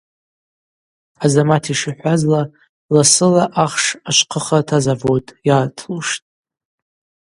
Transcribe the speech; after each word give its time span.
Азамат 1.25 1.63
йшихӏвазла 1.71 2.41
ласыла 2.93 3.45
ахш 3.63 3.85
ашвхъыхырта 4.09 4.77
завод 4.85 5.25
йартлуштӏ. 5.47 6.25